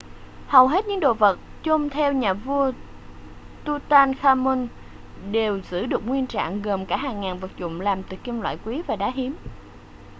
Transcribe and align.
hầu 0.47 0.67
hết 0.67 0.85
những 0.87 0.99
đồ 0.99 1.13
vật 1.13 1.39
chôn 1.63 1.89
theo 1.89 2.13
nhà 2.13 2.33
vua 2.33 2.71
tutankhamun 3.65 4.67
đều 5.31 5.61
giữ 5.61 5.85
được 5.85 6.07
nguyên 6.07 6.27
trạng 6.27 6.61
gồm 6.61 6.85
cả 6.85 6.97
hàng 6.97 7.21
ngàn 7.21 7.39
vật 7.39 7.51
dụng 7.57 7.81
làm 7.81 8.03
từ 8.03 8.17
kim 8.17 8.41
loại 8.41 8.57
quý 8.65 8.81
và 8.87 8.95
đá 8.95 9.11
hiếm 9.15 9.35